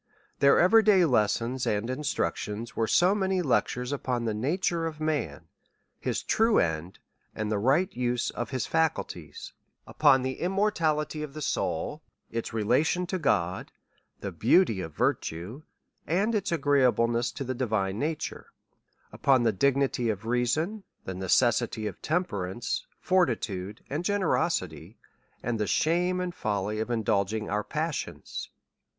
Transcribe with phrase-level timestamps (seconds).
[0.39, 4.99] Their every day lessons and instructions were so many lec tures upon the nature of
[4.99, 5.45] man,
[5.99, 6.97] his true end,
[7.35, 9.53] and the right use of his faculties;
[9.85, 12.01] upon the immortality of the soul,
[12.31, 13.71] its relation to God,
[14.21, 15.61] the beauty of virtue,
[16.07, 18.47] and its agreeableness to the divine nature;
[19.11, 24.97] upon the dignity of reason, the necessity of temperance, fortitude, and generosity,
[25.43, 28.49] and the shame, and folly of indulging our passions.